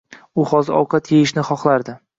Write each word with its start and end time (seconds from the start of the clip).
U 0.43 0.45
hozir 0.53 0.79
ovqat 0.79 1.13
eyishni 1.19 1.47
xohlardi 1.53 2.01